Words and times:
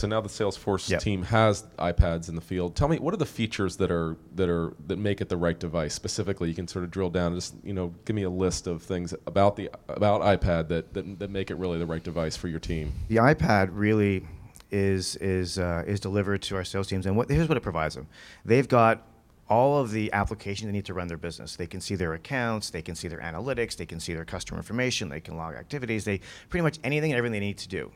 So 0.00 0.06
now 0.06 0.20
the 0.20 0.28
Salesforce 0.28 0.88
Yep. 0.88 1.00
team 1.00 1.24
has 1.24 1.64
iPads 1.76 2.28
in 2.28 2.36
the 2.36 2.40
field. 2.40 2.76
Tell 2.76 2.86
me, 2.86 3.00
what 3.00 3.12
are 3.12 3.16
the 3.16 3.26
features 3.26 3.78
that 3.78 3.90
are 3.90 4.16
that 4.36 4.48
are 4.48 4.72
that 4.86 4.96
make 4.96 5.20
it 5.20 5.28
the 5.28 5.36
right 5.36 5.58
device? 5.58 5.92
Specifically, 5.92 6.48
you 6.48 6.54
can 6.54 6.68
sort 6.68 6.84
of 6.84 6.92
drill 6.92 7.10
down. 7.10 7.32
And 7.32 7.40
just 7.40 7.56
you 7.64 7.72
know, 7.72 7.92
give 8.04 8.14
me 8.14 8.22
a 8.22 8.30
list 8.30 8.68
of 8.68 8.80
things 8.80 9.12
about 9.26 9.56
the 9.56 9.68
about 9.88 10.20
iPad 10.20 10.68
that 10.68 10.94
that, 10.94 11.18
that 11.18 11.30
make 11.30 11.50
it 11.50 11.56
really 11.56 11.80
the 11.80 11.86
right 11.86 12.04
device 12.04 12.36
for 12.36 12.46
your 12.46 12.60
team. 12.60 12.92
The 13.08 13.16
iPad 13.16 13.70
really 13.72 14.24
is 14.70 15.16
is 15.16 15.58
uh, 15.58 15.82
is 15.84 15.98
delivered 15.98 16.42
to 16.42 16.54
our 16.54 16.62
sales 16.62 16.86
teams, 16.86 17.04
and 17.04 17.16
what, 17.16 17.28
here's 17.28 17.48
what 17.48 17.56
it 17.56 17.62
provides 17.64 17.96
them. 17.96 18.06
They've 18.44 18.68
got 18.68 19.04
all 19.48 19.80
of 19.80 19.90
the 19.90 20.12
applications 20.12 20.66
they 20.66 20.72
need 20.72 20.84
to 20.84 20.94
run 20.94 21.08
their 21.08 21.16
business. 21.16 21.56
They 21.56 21.66
can 21.66 21.80
see 21.80 21.96
their 21.96 22.14
accounts, 22.14 22.70
they 22.70 22.82
can 22.82 22.94
see 22.94 23.08
their 23.08 23.18
analytics, 23.20 23.76
they 23.76 23.86
can 23.86 23.98
see 23.98 24.14
their 24.14 24.24
customer 24.24 24.60
information, 24.60 25.08
they 25.08 25.20
can 25.20 25.36
log 25.36 25.56
activities, 25.56 26.04
they 26.04 26.20
pretty 26.50 26.62
much 26.62 26.78
anything 26.84 27.10
and 27.10 27.18
everything 27.18 27.40
they 27.40 27.44
need 27.44 27.58
to 27.58 27.68
do. 27.68 27.90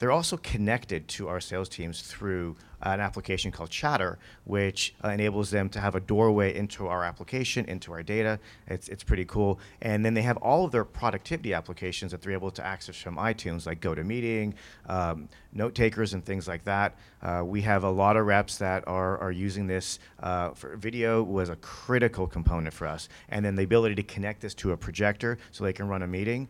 They're 0.00 0.10
also 0.10 0.38
connected 0.38 1.06
to 1.08 1.28
our 1.28 1.40
sales 1.40 1.68
teams 1.68 2.00
through 2.00 2.56
an 2.80 3.00
application 3.00 3.52
called 3.52 3.68
Chatter, 3.68 4.18
which 4.44 4.94
uh, 5.04 5.08
enables 5.08 5.50
them 5.50 5.68
to 5.68 5.80
have 5.80 5.94
a 5.94 6.00
doorway 6.00 6.56
into 6.56 6.88
our 6.88 7.04
application, 7.04 7.66
into 7.66 7.92
our 7.92 8.02
data. 8.02 8.40
It's, 8.66 8.88
it's 8.88 9.04
pretty 9.04 9.26
cool. 9.26 9.60
And 9.82 10.02
then 10.02 10.14
they 10.14 10.22
have 10.22 10.38
all 10.38 10.64
of 10.64 10.72
their 10.72 10.86
productivity 10.86 11.52
applications 11.52 12.12
that 12.12 12.22
they're 12.22 12.32
able 12.32 12.50
to 12.52 12.64
access 12.64 12.96
from 12.96 13.16
iTunes, 13.16 13.66
like 13.66 13.82
GoToMeeting, 13.82 14.54
um, 14.86 15.28
note 15.52 15.74
takers, 15.74 16.14
and 16.14 16.24
things 16.24 16.48
like 16.48 16.64
that. 16.64 16.96
Uh, 17.20 17.42
we 17.44 17.60
have 17.60 17.84
a 17.84 17.90
lot 17.90 18.16
of 18.16 18.24
reps 18.24 18.56
that 18.56 18.88
are, 18.88 19.18
are 19.18 19.32
using 19.32 19.66
this 19.66 19.98
uh, 20.20 20.52
for 20.52 20.76
video 20.76 21.22
was 21.22 21.50
a 21.50 21.56
critical 21.56 22.26
component 22.26 22.72
for 22.72 22.86
us. 22.86 23.10
And 23.28 23.44
then 23.44 23.54
the 23.54 23.64
ability 23.64 23.96
to 23.96 24.02
connect 24.02 24.40
this 24.40 24.54
to 24.54 24.72
a 24.72 24.78
projector 24.78 25.36
so 25.50 25.62
they 25.62 25.74
can 25.74 25.88
run 25.88 26.02
a 26.02 26.06
meeting 26.06 26.48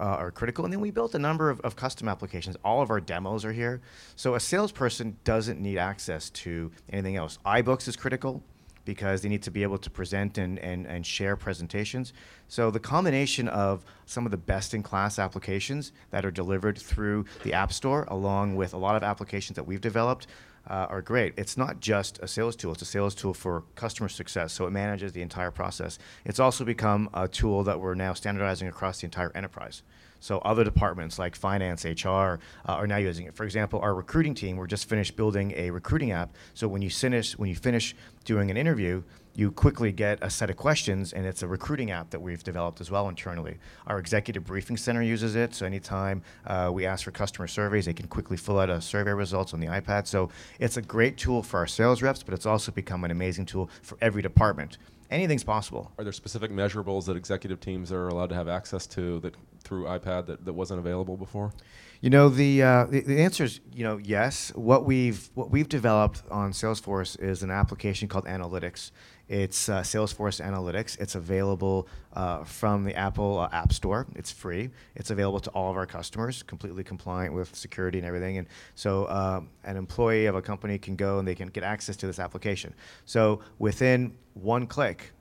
uh, 0.00 0.04
are 0.04 0.30
critical. 0.30 0.64
And 0.64 0.72
then 0.72 0.80
we 0.80 0.90
built 0.90 1.14
a 1.14 1.18
number 1.18 1.50
of, 1.50 1.60
of 1.60 1.76
custom 1.76 2.08
applications. 2.08 2.56
All 2.64 2.82
of 2.82 2.90
our 2.90 3.00
demos 3.00 3.44
are 3.44 3.52
here. 3.52 3.80
So 4.16 4.34
a 4.34 4.40
salesperson 4.40 5.16
doesn't 5.24 5.60
need 5.60 5.78
access 5.78 6.30
to 6.30 6.70
anything 6.90 7.16
else. 7.16 7.38
iBooks 7.44 7.88
is 7.88 7.96
critical 7.96 8.42
because 8.86 9.20
they 9.20 9.28
need 9.28 9.42
to 9.42 9.50
be 9.50 9.62
able 9.62 9.78
to 9.78 9.90
present 9.90 10.38
and, 10.38 10.58
and, 10.60 10.86
and 10.86 11.04
share 11.04 11.36
presentations. 11.36 12.12
So 12.48 12.70
the 12.70 12.80
combination 12.80 13.48
of 13.48 13.84
some 14.06 14.24
of 14.24 14.30
the 14.30 14.38
best 14.38 14.72
in 14.72 14.82
class 14.82 15.18
applications 15.18 15.92
that 16.10 16.24
are 16.24 16.30
delivered 16.30 16.78
through 16.78 17.26
the 17.42 17.52
App 17.52 17.72
Store, 17.72 18.06
along 18.08 18.54
with 18.54 18.72
a 18.72 18.78
lot 18.78 18.96
of 18.96 19.02
applications 19.02 19.56
that 19.56 19.64
we've 19.64 19.80
developed, 19.80 20.28
uh, 20.66 20.86
are 20.88 21.02
great. 21.02 21.34
It's 21.36 21.56
not 21.56 21.80
just 21.80 22.18
a 22.22 22.28
sales 22.28 22.56
tool, 22.56 22.72
it's 22.72 22.82
a 22.82 22.86
sales 22.86 23.14
tool 23.14 23.34
for 23.34 23.64
customer 23.74 24.08
success. 24.08 24.52
So 24.52 24.66
it 24.66 24.70
manages 24.70 25.12
the 25.12 25.22
entire 25.22 25.50
process. 25.50 25.98
It's 26.24 26.40
also 26.40 26.64
become 26.64 27.08
a 27.14 27.28
tool 27.28 27.64
that 27.64 27.80
we're 27.80 27.94
now 27.94 28.12
standardizing 28.12 28.68
across 28.68 29.00
the 29.00 29.06
entire 29.06 29.32
enterprise. 29.34 29.82
So 30.20 30.38
other 30.38 30.64
departments 30.64 31.18
like 31.18 31.36
finance, 31.36 31.84
HR 31.84 32.08
uh, 32.08 32.38
are 32.66 32.86
now 32.86 32.96
using 32.96 33.26
it. 33.26 33.34
For 33.34 33.44
example, 33.44 33.80
our 33.80 33.94
recruiting 33.94 34.34
team, 34.34 34.56
we're 34.56 34.66
just 34.66 34.88
finished 34.88 35.16
building 35.16 35.52
a 35.56 35.70
recruiting 35.70 36.10
app. 36.12 36.34
So 36.54 36.68
when 36.68 36.82
you 36.82 36.90
finish 36.90 37.38
when 37.38 37.48
you 37.48 37.54
finish 37.54 37.94
doing 38.24 38.50
an 38.50 38.56
interview, 38.56 39.02
you 39.36 39.52
quickly 39.52 39.92
get 39.92 40.18
a 40.22 40.30
set 40.30 40.48
of 40.48 40.56
questions, 40.56 41.12
and 41.12 41.26
it's 41.26 41.42
a 41.42 41.46
recruiting 41.46 41.90
app 41.90 42.08
that 42.10 42.20
we've 42.20 42.42
developed 42.42 42.80
as 42.80 42.90
well 42.90 43.08
internally. 43.08 43.58
Our 43.86 43.98
executive 43.98 44.44
briefing 44.44 44.78
center 44.78 45.02
uses 45.02 45.36
it, 45.36 45.54
so 45.54 45.66
anytime 45.66 46.22
uh, 46.46 46.70
we 46.72 46.86
ask 46.86 47.04
for 47.04 47.10
customer 47.10 47.46
surveys, 47.46 47.84
they 47.84 47.92
can 47.92 48.08
quickly 48.08 48.38
fill 48.38 48.58
out 48.58 48.70
a 48.70 48.80
survey 48.80 49.12
results 49.12 49.52
on 49.52 49.60
the 49.60 49.66
iPad. 49.66 50.06
So 50.06 50.30
it's 50.58 50.78
a 50.78 50.82
great 50.82 51.18
tool 51.18 51.42
for 51.42 51.58
our 51.58 51.66
sales 51.66 52.00
reps, 52.00 52.22
but 52.22 52.32
it's 52.32 52.46
also 52.46 52.72
become 52.72 53.04
an 53.04 53.10
amazing 53.10 53.44
tool 53.44 53.68
for 53.82 53.98
every 54.00 54.22
department. 54.22 54.78
Anything's 55.10 55.44
possible. 55.44 55.92
Are 55.98 56.04
there 56.04 56.12
specific 56.12 56.50
measurables 56.50 57.04
that 57.04 57.16
executive 57.16 57.60
teams 57.60 57.92
are 57.92 58.08
allowed 58.08 58.30
to 58.30 58.34
have 58.34 58.48
access 58.48 58.86
to 58.88 59.20
that 59.20 59.34
through 59.66 59.84
iPad 59.84 60.26
that, 60.26 60.44
that 60.44 60.52
wasn't 60.52 60.78
available 60.78 61.16
before? 61.16 61.52
You 62.00 62.10
know 62.10 62.28
the, 62.28 62.62
uh, 62.62 62.84
the 62.84 63.00
the 63.00 63.20
answer 63.20 63.44
is 63.44 63.60
you 63.74 63.82
know 63.82 63.96
yes. 63.96 64.52
What 64.54 64.84
we've 64.84 65.30
what 65.34 65.50
we've 65.50 65.68
developed 65.68 66.22
on 66.30 66.52
Salesforce 66.52 67.18
is 67.20 67.42
an 67.42 67.50
application 67.50 68.06
called 68.06 68.26
Analytics. 68.26 68.90
It's 69.28 69.68
uh, 69.68 69.80
Salesforce 69.80 70.44
Analytics. 70.44 71.00
It's 71.00 71.16
available 71.16 71.88
uh, 72.12 72.44
from 72.44 72.84
the 72.84 72.94
Apple 72.94 73.40
uh, 73.40 73.48
App 73.50 73.72
Store. 73.72 74.06
It's 74.14 74.30
free. 74.30 74.70
It's 74.94 75.10
available 75.10 75.40
to 75.40 75.50
all 75.50 75.70
of 75.70 75.76
our 75.76 75.86
customers, 75.86 76.44
completely 76.44 76.84
compliant 76.84 77.34
with 77.34 77.52
security 77.54 77.98
and 77.98 78.06
everything. 78.06 78.38
And 78.38 78.46
so 78.76 79.08
um, 79.08 79.48
an 79.64 79.76
employee 79.76 80.26
of 80.26 80.36
a 80.36 80.42
company 80.42 80.78
can 80.78 80.94
go 80.94 81.18
and 81.18 81.26
they 81.26 81.34
can 81.34 81.48
get 81.48 81.64
access 81.64 81.96
to 81.96 82.06
this 82.06 82.20
application. 82.20 82.72
So 83.04 83.40
within 83.58 84.16
one 84.34 84.66
click, 84.68 85.12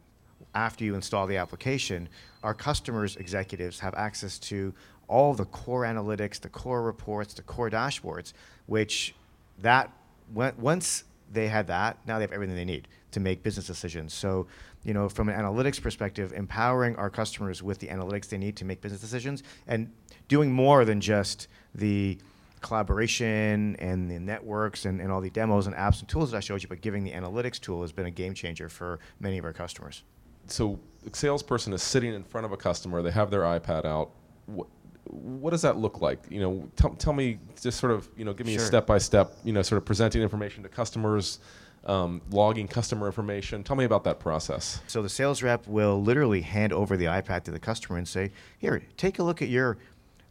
after 0.56 0.84
you 0.84 0.96
install 0.96 1.28
the 1.28 1.38
application, 1.38 2.10
our 2.44 2.54
customers' 2.54 3.18
executives 3.18 3.80
have 3.80 3.94
access 3.96 4.40
to 4.40 4.74
all 5.08 5.34
the 5.34 5.46
core 5.46 5.84
analytics, 5.84 6.40
the 6.40 6.50
core 6.50 6.82
reports, 6.82 7.34
the 7.34 7.44
core 7.44 7.70
dashboards, 7.70 8.34
which 8.66 9.14
that 9.62 9.92
once 10.34 11.04
they 11.32 11.48
had 11.48 11.68
that, 11.68 11.98
now 12.08 12.18
they 12.18 12.24
have 12.24 12.32
everything 12.32 12.56
they 12.56 12.66
need 12.66 12.88
to 13.12 13.20
make 13.20 13.44
business 13.44 13.68
decisions. 13.68 14.14
So, 14.14 14.48
you 14.84 14.94
know, 14.94 15.10
from 15.10 15.30
an 15.30 15.40
analytics 15.40 15.82
perspective, 15.82 16.34
empowering 16.34 16.96
our 16.96 17.10
customers 17.10 17.62
with 17.62 17.80
the 17.80 17.88
analytics 17.88 18.30
they 18.30 18.38
need 18.38 18.56
to 18.58 18.66
make 18.66 18.82
business 18.82 19.02
decisions 19.02 19.44
and 19.68 19.92
doing 20.28 20.52
more 20.52 20.86
than 20.86 21.02
just 21.02 21.48
the 21.74 22.18
collaboration 22.62 23.76
and 23.78 24.10
the 24.10 24.20
networks 24.20 24.86
and, 24.86 25.00
and 25.00 25.12
all 25.12 25.22
the 25.22 25.30
demos 25.30 25.68
and 25.68 25.76
apps 25.76 26.00
and 26.00 26.10
tools 26.10 26.32
that 26.32 26.38
I 26.38 26.40
showed 26.40 26.64
you, 26.64 26.70
but 26.70 26.82
giving 26.82 27.04
the 27.04 27.12
analytics 27.12 27.60
tool 27.60 27.82
has 27.82 27.92
been 27.92 28.08
a 28.08 28.12
game 28.12 28.34
changer 28.34 28.70
for 28.70 29.00
many 29.20 29.38
of 29.38 29.46
our 29.46 29.54
customers. 29.54 30.04
So 30.48 30.80
a 31.06 31.16
salesperson 31.16 31.74
is 31.74 31.84
sitting 31.84 32.14
in 32.14 32.24
front 32.24 32.46
of 32.46 32.52
a 32.52 32.58
customer. 32.58 33.02
They 33.02 33.12
have 33.12 33.32
their 33.32 33.42
iPad 33.42 33.86
out. 33.86 34.12
What, 34.46 34.68
what 35.06 35.52
does 35.52 35.62
that 35.62 35.78
look 35.78 36.02
like? 36.02 36.20
You 36.30 36.42
know, 36.42 36.70
tell, 36.76 36.92
tell 36.96 37.14
me 37.14 37.38
just 37.62 37.80
sort 37.80 37.92
of, 37.92 38.10
you 38.18 38.26
know, 38.26 38.34
give 38.34 38.48
me 38.48 38.56
a 38.56 38.60
step 38.60 38.88
by 38.88 38.98
step, 38.98 39.38
you 39.44 39.54
know, 39.54 39.62
sort 39.62 39.78
of 39.78 39.86
presenting 39.86 40.22
information 40.22 40.64
to 40.64 40.70
customers, 40.70 41.40
um, 41.86 42.22
logging 42.32 42.68
customer 42.68 43.06
information. 43.06 43.64
Tell 43.64 43.76
me 43.76 43.86
about 43.86 44.04
that 44.06 44.20
process. 44.20 44.82
So 44.88 45.04
the 45.04 45.10
sales 45.10 45.44
rep 45.44 45.68
will 45.68 46.02
literally 46.02 46.42
hand 46.42 46.74
over 46.74 46.98
the 46.98 47.06
iPad 47.06 47.44
to 47.44 47.52
the 47.52 47.60
customer 47.60 47.98
and 47.98 48.08
say, 48.08 48.32
"Here, 48.58 48.82
take 48.98 49.20
a 49.20 49.24
look 49.24 49.44
at 49.44 49.50
your 49.50 49.78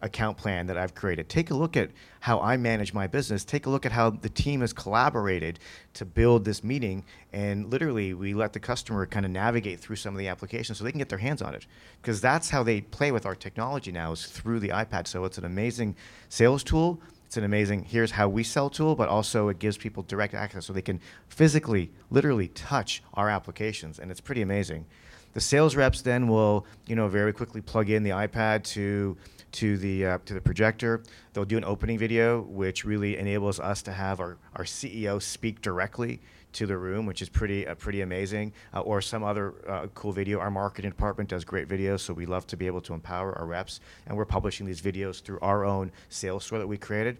account 0.05 0.37
plan 0.37 0.67
that 0.67 0.79
I've 0.79 0.95
created. 0.95 1.29
Take 1.29 1.51
a 1.51 1.55
look 1.55 1.77
at 1.77 1.91
how 2.21 2.39
I 2.41 2.57
manage 2.57 2.95
my 2.95 3.07
business. 3.07 3.45
Take 3.45 3.67
a 3.67 3.71
look 3.71 3.85
at 3.85 3.93
how 3.93 4.11
the 4.11 4.29
team 4.29 4.61
has 4.61 4.73
collaborated 4.73 5.59
to 5.95 6.05
build 6.05 6.45
this 6.45 6.63
meeting." 6.63 7.03
And 7.33 7.71
literally, 7.71 8.15
we 8.15 8.35
let 8.35 8.53
the 8.53 8.61
customer 8.61 9.07
kind 9.07 9.27
of 9.27 9.33
navigate 9.33 9.81
through 9.81 9.97
some 9.97 10.15
of 10.15 10.19
the 10.19 10.29
applications 10.29 10.79
so 10.79 10.85
they 10.85 10.93
can 10.93 10.99
get 10.99 11.09
their 11.09 11.19
hands 11.19 11.43
on 11.43 11.55
it. 11.55 11.67
Because 12.01 12.21
that's 12.21 12.51
how 12.51 12.63
they 12.63 12.83
play 12.83 13.11
with 13.11 13.27
our 13.27 13.35
technology 13.35 13.91
now 13.91 14.13
is 14.13 14.27
through 14.27 14.61
the 14.61 14.69
iPad. 14.69 15.07
So 15.09 15.25
it's 15.25 15.39
an 15.39 15.45
amazing 15.45 15.97
sales 16.29 16.63
tool. 16.63 17.01
It's 17.27 17.39
an 17.39 17.45
amazing 17.45 17.83
here's 17.85 18.13
how 18.13 18.29
we 18.29 18.45
sell 18.45 18.71
tool, 18.71 18.95
but 18.95 19.09
also 19.09 19.49
it 19.49 19.59
gives 19.59 19.77
people 19.77 20.05
direct 20.05 20.35
access 20.35 20.67
so 20.67 20.73
they 20.73 20.83
can 20.83 21.01
physically, 21.29 21.91
literally 22.11 22.49
touch 22.49 23.03
our 23.15 23.29
applications, 23.29 23.99
and 23.99 24.11
it's 24.11 24.21
pretty 24.21 24.43
amazing. 24.43 24.87
The 25.33 25.41
sales 25.41 25.75
reps 25.75 26.01
then 26.01 26.29
will, 26.29 26.65
you 26.87 26.95
know, 26.95 27.09
very 27.09 27.33
quickly 27.33 27.61
plug 27.61 27.91
in 27.91 28.05
the 28.05 28.11
iPad 28.11 28.63
to 28.75 29.17
to 29.55 29.77
the 29.79 30.07
uh, 30.07 30.19
to 30.27 30.35
the 30.35 30.41
projector. 30.41 31.03
They'll 31.35 31.45
do 31.45 31.57
an 31.57 31.65
opening 31.65 31.99
video, 31.99 32.43
which 32.43 32.85
really 32.85 33.19
enables 33.19 33.59
us 33.59 33.83
to 33.83 33.93
have 33.93 34.21
our, 34.21 34.39
our 34.55 34.63
CEO 34.63 35.21
speak 35.21 35.61
directly 35.61 36.21
to 36.53 36.65
the 36.65 36.79
room, 36.79 37.07
which 37.07 37.21
is 37.21 37.29
pretty 37.29 37.67
uh, 37.67 37.75
pretty 37.75 38.03
amazing. 38.03 38.53
Uh, 38.73 38.81
or 38.83 39.01
some 39.01 39.25
other 39.25 39.55
uh, 39.69 39.89
cool 39.95 40.13
video. 40.13 40.39
Our 40.39 40.53
marketing 40.53 40.93
department 40.93 41.29
does 41.29 41.45
great 41.45 41.69
videos, 41.69 42.01
so 42.01 42.15
we 42.15 42.25
love 42.25 42.47
to 42.47 42.57
be 42.57 42.69
able 42.69 42.81
to 42.83 42.95
empower 42.95 43.37
our 43.37 43.47
reps, 43.47 43.81
and 44.07 44.17
we're 44.17 44.25
publishing 44.25 44.65
these 44.65 44.81
videos 44.81 45.21
through 45.21 45.41
our 45.43 45.65
own 45.65 45.91
sales 46.09 46.45
store 46.45 46.61
that 46.61 46.69
we 46.69 46.79
created 46.79 47.19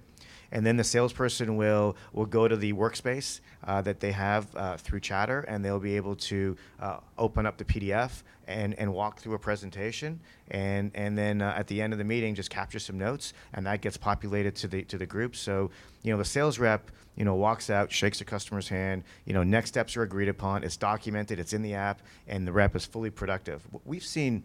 and 0.55 0.65
then 0.65 0.77
the 0.77 0.85
salesperson 0.85 1.57
will 1.57 1.97
will 2.13 2.27
go 2.27 2.49
to 2.49 2.57
the 2.57 2.73
workspace 2.73 3.41
uh, 3.65 3.83
that 3.83 4.01
they 4.01 4.13
have 4.13 4.55
uh, 4.57 4.77
through 4.77 5.01
Chatter, 5.01 5.41
and 5.41 5.65
they'll 5.65 5.81
be 5.81 5.97
able 5.97 6.17
to 6.17 6.57
uh, 6.81 6.99
open 7.19 7.45
up 7.45 7.59
the 7.59 7.65
PDF 7.65 8.23
and, 8.47 8.75
and 8.75 8.93
walk 8.93 9.19
through 9.19 9.35
a 9.35 9.39
presentation, 9.39 10.21
and 10.51 10.91
and 10.95 11.19
then 11.19 11.43
at 11.43 11.67
the 11.67 11.83
end 11.83 11.93
of 11.93 11.99
the 11.99 12.05
meeting, 12.05 12.35
just 12.35 12.51
capture 12.51 12.79
some 12.79 12.97
notes, 12.97 13.35
and 13.53 13.67
that 13.67 13.81
gets 13.81 13.97
populated 14.05 14.55
to 14.55 14.69
the 14.69 14.83
to 14.85 14.99
the 14.99 15.07
group. 15.07 15.35
So 15.35 15.71
you 16.03 16.13
know 16.13 16.19
the 16.19 16.25
sales 16.27 16.59
rep 16.59 16.91
you 17.17 17.25
know 17.25 17.35
walks 17.35 17.71
out, 17.71 17.91
shakes 17.91 18.19
the 18.19 18.25
customer's 18.27 18.69
hand. 18.69 19.03
You 19.25 19.33
know 19.33 19.43
next 19.43 19.71
steps 19.71 19.97
are 19.97 20.03
agreed 20.03 20.29
upon. 20.29 20.63
It's 20.63 20.77
documented. 20.77 21.39
It's 21.39 21.55
in 21.55 21.63
the 21.63 21.75
app, 21.75 22.03
and 22.29 22.47
the 22.47 22.53
rep 22.53 22.77
is 22.77 22.85
fully 22.85 23.11
productive. 23.11 23.63
We've 23.85 24.05
seen 24.05 24.45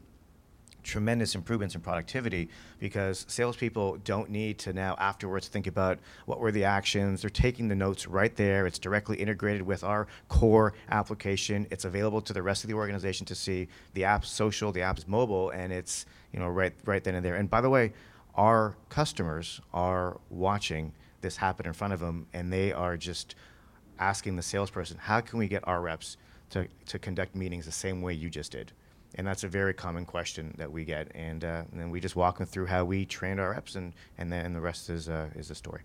tremendous 0.81 1.35
improvements 1.35 1.75
in 1.75 1.81
productivity 1.81 2.47
because 2.79 3.25
salespeople 3.27 3.97
don't 4.05 4.29
need 4.29 4.57
to 4.59 4.71
now 4.71 4.95
afterwards 4.97 5.49
think 5.49 5.67
about 5.67 5.99
what 6.25 6.39
were 6.39 6.53
the 6.53 6.63
actions. 6.63 7.19
They're 7.19 7.29
taking 7.29 7.67
the 7.67 7.75
notes 7.75 8.07
right 8.07 8.33
there. 8.35 8.65
It's 8.65 8.79
directly 8.79 9.17
integrated 9.17 9.61
with 9.61 9.83
our 9.83 10.07
core 10.29 10.73
application. 10.89 11.67
It's 11.69 11.83
available 11.83 12.21
to 12.21 12.31
the 12.31 12.41
rest 12.41 12.63
of 12.63 12.69
the 12.69 12.75
organization 12.75 13.25
to 13.25 13.35
see. 13.35 13.67
The 13.93 14.05
app's 14.05 14.29
social, 14.29 14.71
the 14.71 14.83
app's 14.83 15.05
mobile, 15.05 15.49
and 15.49 15.73
it's 15.73 16.05
you 16.31 16.39
know 16.39 16.47
right 16.47 16.73
right 16.85 17.03
then 17.03 17.15
and 17.15 17.25
there. 17.25 17.35
And 17.35 17.49
by 17.49 17.59
the 17.59 17.69
way, 17.69 17.91
our 18.39 18.77
customers 18.87 19.59
are 19.73 20.17
watching 20.29 20.93
this 21.19 21.35
happen 21.35 21.67
in 21.67 21.73
front 21.73 21.91
of 21.93 21.99
them, 21.99 22.25
and 22.31 22.53
they 22.53 22.71
are 22.71 22.95
just 22.95 23.35
asking 23.99 24.37
the 24.37 24.41
salesperson, 24.41 24.97
"How 24.97 25.19
can 25.19 25.37
we 25.39 25.49
get 25.49 25.67
our 25.67 25.81
reps 25.81 26.15
to 26.51 26.69
to 26.85 26.97
conduct 26.97 27.35
meetings 27.35 27.65
the 27.65 27.71
same 27.73 28.01
way 28.01 28.13
you 28.13 28.29
just 28.29 28.53
did?" 28.53 28.71
And 29.15 29.27
that's 29.27 29.43
a 29.43 29.49
very 29.49 29.73
common 29.73 30.05
question 30.05 30.55
that 30.57 30.71
we 30.71 30.85
get, 30.85 31.11
and, 31.15 31.43
uh, 31.43 31.63
and 31.71 31.81
then 31.81 31.89
we 31.89 31.99
just 31.99 32.15
walk 32.15 32.37
them 32.37 32.47
through 32.47 32.67
how 32.67 32.85
we 32.85 33.05
trained 33.05 33.41
our 33.41 33.51
reps, 33.51 33.75
and 33.75 33.93
and 34.17 34.31
then 34.31 34.53
the 34.53 34.61
rest 34.61 34.89
is 34.89 35.09
uh, 35.09 35.29
is 35.35 35.49
the 35.49 35.55
story. 35.55 35.81